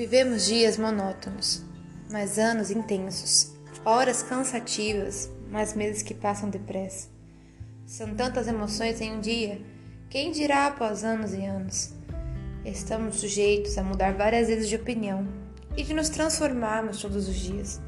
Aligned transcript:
Vivemos 0.00 0.46
dias 0.46 0.78
monótonos, 0.78 1.62
mas 2.10 2.38
anos 2.38 2.70
intensos, 2.70 3.52
horas 3.84 4.22
cansativas, 4.22 5.30
mas 5.50 5.74
meses 5.74 6.02
que 6.02 6.14
passam 6.14 6.48
depressa. 6.48 7.10
São 7.84 8.14
tantas 8.14 8.48
emoções 8.48 8.98
em 9.02 9.12
um 9.12 9.20
dia, 9.20 9.60
quem 10.08 10.32
dirá 10.32 10.68
após 10.68 11.04
anos 11.04 11.34
e 11.34 11.44
anos? 11.44 11.92
Estamos 12.64 13.16
sujeitos 13.16 13.76
a 13.76 13.82
mudar 13.82 14.14
várias 14.14 14.48
vezes 14.48 14.70
de 14.70 14.76
opinião 14.76 15.28
e 15.76 15.82
de 15.82 15.92
nos 15.92 16.08
transformarmos 16.08 17.02
todos 17.02 17.28
os 17.28 17.36
dias. 17.36 17.78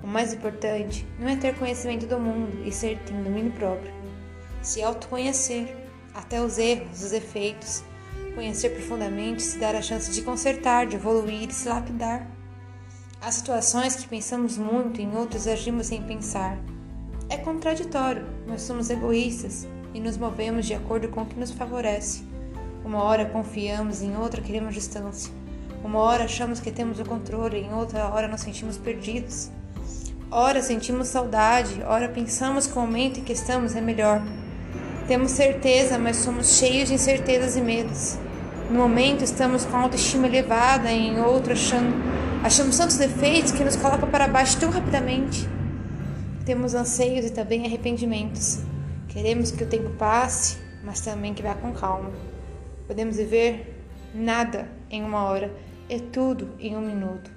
O 0.00 0.06
mais 0.06 0.32
importante 0.32 1.04
não 1.18 1.28
é 1.28 1.34
ter 1.34 1.58
conhecimento 1.58 2.06
do 2.06 2.20
mundo 2.20 2.64
e 2.64 2.70
ser 2.70 3.00
tem 3.00 3.20
domínio 3.20 3.50
próprio. 3.50 3.92
Se 4.62 4.80
autoconhecer, 4.80 5.76
até 6.14 6.40
os 6.40 6.56
erros, 6.56 7.02
os 7.02 7.12
efeitos, 7.12 7.82
Conhecer 8.34 8.70
profundamente 8.70 9.42
se 9.42 9.58
dar 9.58 9.74
a 9.74 9.82
chance 9.82 10.10
de 10.10 10.22
consertar, 10.22 10.86
de 10.86 10.96
evoluir 10.96 11.48
e 11.48 11.52
se 11.52 11.68
lapidar. 11.68 12.26
Há 13.20 13.32
situações 13.32 13.96
que 13.96 14.08
pensamos 14.08 14.56
muito, 14.56 15.00
em 15.00 15.16
outras 15.16 15.46
agimos 15.46 15.88
sem 15.88 16.02
pensar. 16.02 16.58
É 17.28 17.36
contraditório, 17.36 18.24
nós 18.46 18.62
somos 18.62 18.88
egoístas 18.90 19.66
e 19.92 20.00
nos 20.00 20.16
movemos 20.16 20.66
de 20.66 20.74
acordo 20.74 21.08
com 21.08 21.22
o 21.22 21.26
que 21.26 21.38
nos 21.38 21.50
favorece. 21.50 22.22
Uma 22.84 23.02
hora 23.02 23.26
confiamos, 23.26 24.02
em 24.02 24.16
outra 24.16 24.40
queremos 24.40 24.74
distância. 24.74 25.32
Uma 25.84 25.98
hora 25.98 26.24
achamos 26.24 26.60
que 26.60 26.70
temos 26.70 26.98
o 27.00 27.04
controle, 27.04 27.58
em 27.58 27.72
outra 27.72 28.08
hora 28.08 28.28
nos 28.28 28.40
sentimos 28.40 28.76
perdidos. 28.76 29.50
Ora 30.30 30.62
sentimos 30.62 31.08
saudade, 31.08 31.82
ora 31.86 32.08
pensamos 32.08 32.66
que 32.66 32.78
o 32.78 32.80
momento 32.80 33.20
em 33.20 33.24
que 33.24 33.32
estamos 33.32 33.74
é 33.74 33.80
melhor. 33.80 34.22
Temos 35.08 35.30
certeza, 35.30 35.98
mas 35.98 36.18
somos 36.18 36.58
cheios 36.58 36.88
de 36.90 36.94
incertezas 36.94 37.56
e 37.56 37.62
medos. 37.62 38.18
No 38.70 38.80
momento 38.80 39.24
estamos 39.24 39.64
com 39.64 39.74
a 39.74 39.80
autoestima 39.80 40.26
elevada, 40.26 40.92
em 40.92 41.18
outro 41.18 41.54
achando, 41.54 41.94
achamos 42.44 42.76
tantos 42.76 42.98
defeitos 42.98 43.52
que 43.52 43.64
nos 43.64 43.74
coloca 43.74 44.06
para 44.06 44.28
baixo 44.28 44.60
tão 44.60 44.68
rapidamente. 44.68 45.48
Temos 46.44 46.74
anseios 46.74 47.24
e 47.24 47.30
também 47.30 47.64
arrependimentos. 47.64 48.58
Queremos 49.08 49.50
que 49.50 49.64
o 49.64 49.66
tempo 49.66 49.88
passe, 49.96 50.58
mas 50.84 51.00
também 51.00 51.32
que 51.32 51.42
vá 51.42 51.54
com 51.54 51.72
calma. 51.72 52.10
Podemos 52.86 53.16
viver 53.16 53.82
nada 54.14 54.70
em 54.90 55.02
uma 55.02 55.24
hora, 55.24 55.50
é 55.88 55.98
tudo 55.98 56.50
em 56.60 56.76
um 56.76 56.82
minuto. 56.82 57.30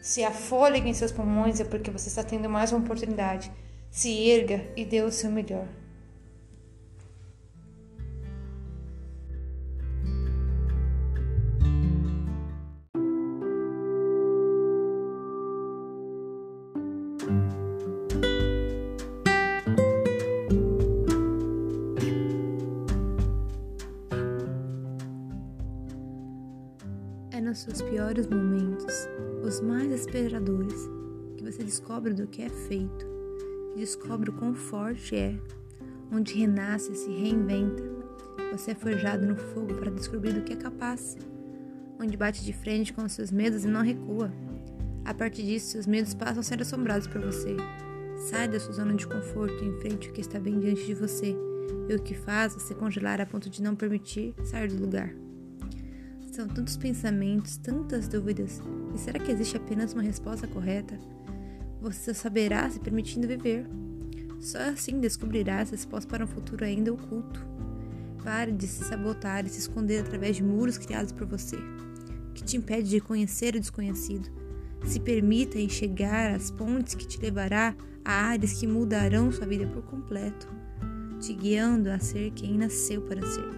Se 0.00 0.24
há 0.24 0.30
fôlego 0.30 0.88
em 0.88 0.94
seus 0.94 1.12
pulmões 1.12 1.60
é 1.60 1.64
porque 1.64 1.90
você 1.90 2.08
está 2.08 2.22
tendo 2.22 2.48
mais 2.48 2.72
uma 2.72 2.80
oportunidade. 2.80 3.52
Se 3.90 4.30
erga 4.30 4.64
e 4.74 4.86
dê 4.86 5.02
o 5.02 5.12
seu 5.12 5.30
melhor. 5.30 5.66
É 27.30 27.40
nos 27.40 27.58
seus 27.60 27.80
piores 27.82 28.26
momentos, 28.26 28.94
os 29.42 29.60
mais 29.60 29.88
desesperadores, 29.88 30.88
que 31.36 31.44
você 31.44 31.64
descobre 31.64 32.12
do 32.12 32.26
que 32.26 32.42
é 32.42 32.48
feito, 32.48 33.06
descobre 33.74 34.30
o 34.30 34.32
quão 34.32 34.54
forte 34.54 35.16
é, 35.16 35.38
onde 36.12 36.34
renasce, 36.34 36.94
se 36.94 37.10
reinventa. 37.10 37.82
Você 38.52 38.72
é 38.72 38.74
forjado 38.74 39.26
no 39.26 39.36
fogo 39.36 39.74
para 39.74 39.90
descobrir 39.90 40.32
do 40.32 40.42
que 40.42 40.52
é 40.52 40.56
capaz, 40.56 41.16
onde 41.98 42.16
bate 42.16 42.44
de 42.44 42.52
frente 42.52 42.92
com 42.92 43.08
seus 43.08 43.30
medos 43.30 43.64
e 43.64 43.68
não 43.68 43.82
recua. 43.82 44.30
A 45.04 45.14
partir 45.14 45.42
disso, 45.42 45.72
seus 45.72 45.86
medos 45.86 46.14
passam 46.14 46.40
a 46.40 46.42
ser 46.42 46.60
assombrados 46.60 47.06
por 47.06 47.20
você. 47.20 47.56
Sai 48.28 48.46
da 48.48 48.60
sua 48.60 48.74
zona 48.74 48.94
de 48.94 49.06
conforto 49.06 49.64
e 49.64 49.68
enfrente 49.68 50.08
o 50.08 50.12
que 50.12 50.20
está 50.20 50.38
bem 50.38 50.58
diante 50.60 50.84
de 50.84 50.94
você, 50.94 51.34
e 51.88 51.94
o 51.94 52.02
que 52.02 52.14
faz 52.14 52.54
você 52.54 52.74
congelar 52.74 53.20
a 53.20 53.26
ponto 53.26 53.48
de 53.48 53.62
não 53.62 53.74
permitir 53.74 54.34
sair 54.44 54.68
do 54.68 54.80
lugar. 54.80 55.12
São 56.32 56.46
tantos 56.46 56.76
pensamentos, 56.76 57.56
tantas 57.56 58.06
dúvidas, 58.06 58.62
e 58.94 58.98
será 58.98 59.18
que 59.18 59.32
existe 59.32 59.56
apenas 59.56 59.92
uma 59.92 60.02
resposta 60.02 60.46
correta? 60.46 60.98
Você 61.80 62.12
saberá 62.14 62.68
se 62.70 62.78
permitindo 62.78 63.26
viver. 63.26 63.66
Só 64.38 64.58
assim 64.58 65.00
descobrirá 65.00 65.60
as 65.60 65.70
respostas 65.70 66.06
para 66.10 66.24
um 66.24 66.28
futuro 66.28 66.64
ainda 66.64 66.92
oculto. 66.92 67.44
Pare 68.22 68.52
de 68.52 68.66
se 68.66 68.84
sabotar 68.84 69.44
e 69.46 69.48
se 69.48 69.58
esconder 69.58 70.00
através 70.00 70.36
de 70.36 70.42
muros 70.42 70.78
criados 70.78 71.10
por 71.10 71.26
você, 71.26 71.56
que 72.34 72.44
te 72.44 72.56
impede 72.56 72.90
de 72.90 73.00
conhecer 73.00 73.54
o 73.54 73.60
desconhecido. 73.60 74.39
Se 74.84 74.98
permita 75.00 75.58
enxergar 75.58 76.34
as 76.34 76.50
pontes 76.50 76.94
que 76.94 77.06
te 77.06 77.20
levará 77.20 77.74
a 78.04 78.12
áreas 78.12 78.54
que 78.54 78.66
mudarão 78.66 79.30
sua 79.30 79.46
vida 79.46 79.66
por 79.66 79.82
completo, 79.82 80.48
te 81.20 81.32
guiando 81.32 81.90
a 81.90 81.98
ser 81.98 82.30
quem 82.32 82.56
nasceu 82.56 83.02
para 83.02 83.24
ser. 83.24 83.50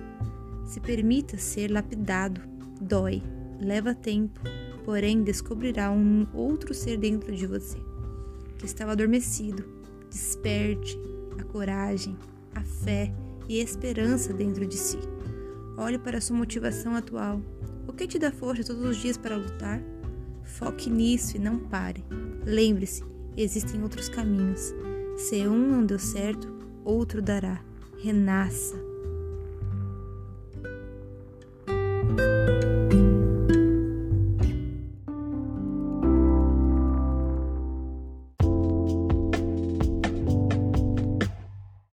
Se 0.67 0.81
permita 0.81 1.39
ser 1.39 1.71
lapidado 1.71 2.41
Dói, 2.81 3.23
leva 3.61 3.95
tempo, 3.95 4.41
porém 4.85 5.23
descobrirá 5.23 5.91
um 5.93 6.27
outro 6.35 6.75
ser 6.75 6.97
dentro 6.97 7.35
de 7.35 7.47
você, 7.47 7.79
que 8.59 8.67
estava 8.67 8.93
adormecido. 8.93 9.65
Desperte 10.11 10.99
a 11.39 11.45
coragem, 11.45 12.17
a 12.55 12.63
fé 12.63 13.15
e 13.49 13.61
a 13.61 13.63
esperança 13.63 14.33
dentro 14.33 14.67
de 14.67 14.77
si. 14.77 14.99
Olhe 15.77 15.99
para 15.99 16.21
sua 16.21 16.37
motivação 16.37 16.95
atual. 16.95 17.41
O 17.87 17.93
que 17.93 18.07
te 18.07 18.19
dá 18.19 18.31
força 18.33 18.65
todos 18.65 18.85
os 18.85 18.97
dias 18.97 19.17
para 19.17 19.37
lutar? 19.37 19.81
Foque 20.53 20.91
nisso 20.91 21.37
e 21.37 21.41
não 21.41 21.59
pare. 21.59 22.05
Lembre-se, 22.45 23.03
existem 23.37 23.83
outros 23.83 24.09
caminhos. 24.09 24.75
Se 25.17 25.47
um 25.47 25.57
não 25.57 25.85
deu 25.85 25.99
certo, 25.99 26.53
outro 26.85 27.23
dará. 27.23 27.61
Renasça, 28.03 28.77